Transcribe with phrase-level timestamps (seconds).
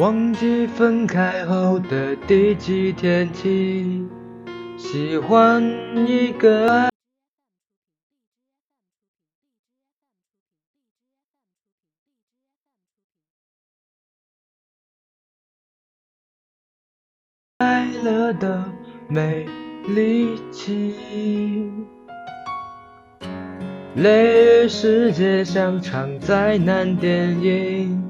[0.00, 4.08] 忘记分开后的第几天起，
[4.78, 5.62] 喜欢
[6.08, 6.88] 一个
[17.58, 18.64] 快乐的
[19.06, 19.46] 没
[19.88, 20.94] 力气。
[23.96, 28.09] 泪世界像场灾难电影，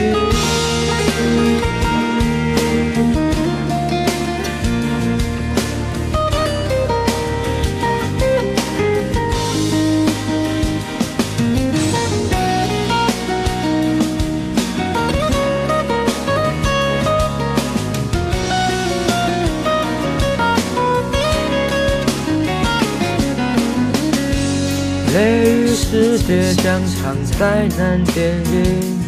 [25.21, 28.99] 雷雨世界像场灾难电影，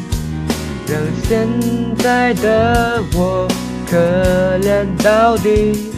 [0.87, 1.47] 让现
[1.97, 3.47] 在的我
[3.89, 3.97] 可
[4.59, 5.91] 怜到底。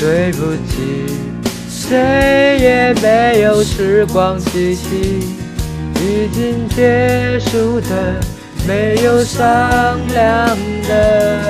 [0.00, 1.04] 对不起，
[1.68, 5.26] 谁也没有时光机器，
[5.96, 8.18] 已经结束的
[8.66, 9.46] 没有商
[10.08, 10.56] 量
[10.88, 11.49] 的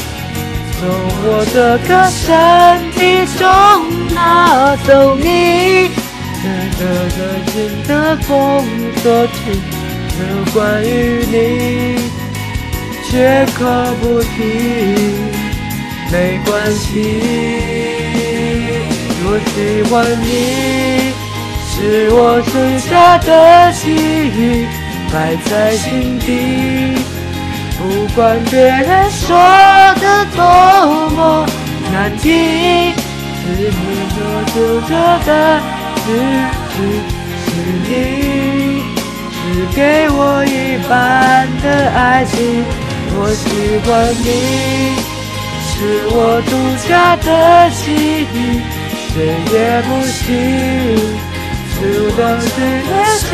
[0.81, 2.25] 从我这个身
[2.89, 2.97] 体
[3.37, 3.45] 中
[4.15, 5.91] 拿走你，
[6.41, 6.45] 这
[6.79, 7.21] 个感
[7.53, 7.53] 情
[7.87, 8.27] 的封
[9.03, 9.37] 锁区，
[10.17, 10.21] 有
[10.51, 11.37] 关于你，
[13.11, 13.59] 绝口
[14.01, 14.33] 不提，
[16.11, 16.89] 没关系。
[19.23, 19.55] 我喜
[19.87, 19.93] 欢
[20.23, 21.13] 你，
[21.69, 22.89] 是我剩下
[23.19, 24.65] 的记忆，
[25.13, 27.10] 摆在心底。
[27.81, 29.35] 不管别人说
[29.99, 30.39] 的多
[31.09, 31.45] 么
[31.91, 33.73] 难听，是你
[34.13, 34.17] 所
[34.53, 34.55] 住
[34.87, 34.91] 着
[35.25, 35.29] 的
[36.07, 36.09] 日
[36.69, 36.77] 子，
[37.43, 37.49] 是
[37.87, 37.89] 你
[39.33, 39.41] 是
[39.75, 39.79] 给
[40.11, 40.91] 我一半
[41.63, 42.63] 的爱情。
[43.13, 43.43] 我喜
[43.83, 43.89] 欢
[44.21, 44.27] 你，
[45.65, 45.73] 是
[46.11, 46.15] 我
[46.45, 46.51] 独
[46.87, 47.27] 家的
[47.71, 47.81] 记
[48.31, 48.61] 忆，
[49.09, 49.15] 谁
[49.51, 50.19] 也不行。
[51.81, 52.45] 就当是
[52.87, 53.25] 那些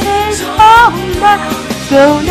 [0.00, 0.42] 你从
[1.22, 1.24] 来
[1.88, 2.30] 走你。